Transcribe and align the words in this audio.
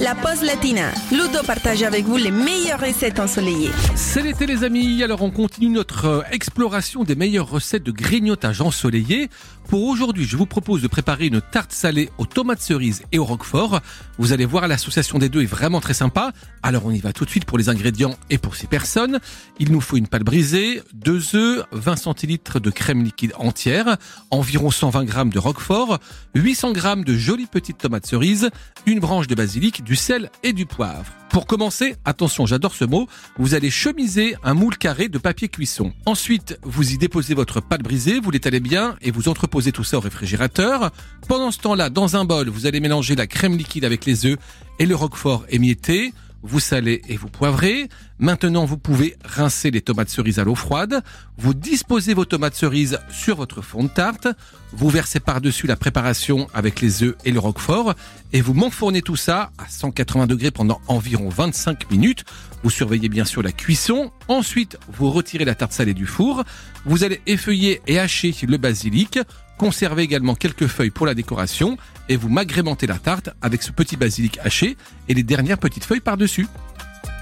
la 0.00 0.14
pause 0.14 0.42
latina. 0.42 0.92
Ludo 1.10 1.42
partage 1.44 1.82
avec 1.82 2.04
vous 2.04 2.16
les 2.16 2.30
meilleures 2.30 2.80
recettes 2.80 3.18
ensoleillées. 3.18 3.70
C'est 3.96 4.22
l'été 4.22 4.46
les 4.46 4.62
amis, 4.62 5.02
alors 5.02 5.22
on 5.22 5.30
continue 5.30 5.70
notre 5.70 6.04
euh, 6.04 6.22
exploration 6.30 7.02
des 7.02 7.16
meilleures 7.16 7.48
recettes 7.48 7.82
de 7.82 7.90
grignotage 7.90 8.60
ensoleillé. 8.60 9.28
Pour 9.68 9.84
aujourd'hui, 9.84 10.24
je 10.24 10.36
vous 10.36 10.46
propose 10.46 10.80
de 10.80 10.88
préparer 10.88 11.26
une 11.26 11.42
tarte 11.42 11.72
salée 11.72 12.08
aux 12.16 12.24
tomates 12.24 12.62
cerises 12.62 13.02
et 13.12 13.18
au 13.18 13.24
roquefort. 13.24 13.80
Vous 14.18 14.32
allez 14.32 14.46
voir, 14.46 14.66
l'association 14.66 15.18
des 15.18 15.28
deux 15.28 15.42
est 15.42 15.46
vraiment 15.46 15.80
très 15.80 15.92
sympa. 15.92 16.32
Alors 16.62 16.86
on 16.86 16.90
y 16.90 17.00
va 17.00 17.12
tout 17.12 17.26
de 17.26 17.30
suite 17.30 17.44
pour 17.44 17.58
les 17.58 17.68
ingrédients 17.68 18.14
et 18.30 18.38
pour 18.38 18.56
ces 18.56 18.66
personnes. 18.66 19.20
Il 19.58 19.70
nous 19.70 19.82
faut 19.82 19.98
une 19.98 20.06
pâte 20.06 20.22
brisée, 20.22 20.82
deux 20.94 21.34
œufs, 21.34 21.64
20 21.72 21.96
centilitres 21.96 22.60
de 22.60 22.70
crème 22.70 23.04
liquide 23.04 23.34
entière, 23.36 23.98
environ 24.30 24.70
120 24.70 25.04
grammes 25.04 25.30
de 25.30 25.38
roquefort, 25.38 25.98
800 26.34 26.72
grammes 26.72 27.04
de 27.04 27.14
jolies 27.14 27.46
petites 27.46 27.78
tomates 27.78 28.06
cerises, 28.06 28.48
une 28.86 29.00
branche 29.00 29.26
de 29.26 29.34
basilic, 29.34 29.84
du 29.88 29.96
sel 29.96 30.30
et 30.42 30.52
du 30.52 30.66
poivre. 30.66 31.10
Pour 31.30 31.46
commencer, 31.46 31.96
attention, 32.04 32.44
j'adore 32.44 32.74
ce 32.74 32.84
mot, 32.84 33.08
vous 33.38 33.54
allez 33.54 33.70
chemiser 33.70 34.36
un 34.44 34.52
moule 34.52 34.76
carré 34.76 35.08
de 35.08 35.16
papier 35.16 35.48
cuisson. 35.48 35.94
Ensuite, 36.04 36.58
vous 36.62 36.92
y 36.92 36.98
déposez 36.98 37.32
votre 37.32 37.62
pâte 37.62 37.82
brisée, 37.82 38.20
vous 38.20 38.30
l'étalez 38.30 38.60
bien 38.60 38.96
et 39.00 39.10
vous 39.10 39.30
entreposez 39.30 39.72
tout 39.72 39.84
ça 39.84 39.96
au 39.96 40.00
réfrigérateur. 40.00 40.90
Pendant 41.26 41.50
ce 41.50 41.58
temps-là, 41.60 41.88
dans 41.88 42.16
un 42.16 42.26
bol, 42.26 42.50
vous 42.50 42.66
allez 42.66 42.80
mélanger 42.80 43.16
la 43.16 43.26
crème 43.26 43.56
liquide 43.56 43.86
avec 43.86 44.04
les 44.04 44.26
œufs 44.26 44.38
et 44.78 44.84
le 44.84 44.94
roquefort 44.94 45.46
émietté 45.48 46.12
vous 46.42 46.60
salez 46.60 47.02
et 47.08 47.16
vous 47.16 47.28
poivrez. 47.28 47.88
Maintenant, 48.18 48.64
vous 48.64 48.78
pouvez 48.78 49.16
rincer 49.24 49.70
les 49.70 49.80
tomates 49.80 50.08
cerises 50.08 50.38
à 50.38 50.44
l'eau 50.44 50.54
froide. 50.54 51.02
Vous 51.36 51.54
disposez 51.54 52.14
vos 52.14 52.24
tomates 52.24 52.54
cerises 52.54 52.98
sur 53.10 53.36
votre 53.36 53.62
fond 53.62 53.84
de 53.84 53.88
tarte. 53.88 54.28
Vous 54.72 54.88
versez 54.88 55.20
par-dessus 55.20 55.66
la 55.66 55.76
préparation 55.76 56.48
avec 56.54 56.80
les 56.80 57.02
œufs 57.02 57.16
et 57.24 57.32
le 57.32 57.38
roquefort 57.38 57.94
et 58.32 58.40
vous 58.40 58.54
m'enfournez 58.54 59.02
tout 59.02 59.16
ça 59.16 59.50
à 59.58 59.68
180 59.68 60.26
degrés 60.26 60.50
pendant 60.50 60.80
environ 60.88 61.28
25 61.28 61.90
minutes. 61.90 62.24
Vous 62.62 62.70
surveillez 62.70 63.08
bien 63.08 63.24
sûr 63.24 63.42
la 63.42 63.52
cuisson. 63.52 64.10
Ensuite, 64.28 64.78
vous 64.88 65.10
retirez 65.10 65.44
la 65.44 65.54
tarte 65.54 65.72
salée 65.72 65.94
du 65.94 66.06
four. 66.06 66.44
Vous 66.84 67.04
allez 67.04 67.20
effeuiller 67.26 67.80
et 67.86 67.98
hacher 67.98 68.34
le 68.46 68.56
basilic. 68.56 69.18
Conservez 69.58 70.04
également 70.04 70.36
quelques 70.36 70.68
feuilles 70.68 70.90
pour 70.90 71.04
la 71.04 71.14
décoration 71.14 71.76
et 72.08 72.16
vous 72.16 72.28
m'agrémentez 72.28 72.86
la 72.86 72.98
tarte 72.98 73.30
avec 73.42 73.64
ce 73.64 73.72
petit 73.72 73.96
basilic 73.96 74.38
haché 74.44 74.76
et 75.08 75.14
les 75.14 75.24
dernières 75.24 75.58
petites 75.58 75.84
feuilles 75.84 76.00
par-dessus. 76.00 76.46